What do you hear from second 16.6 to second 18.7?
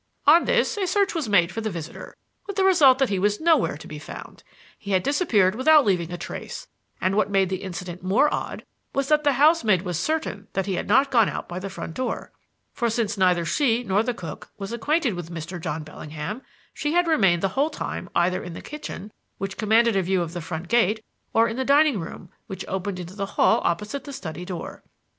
she had remained the whole time either in the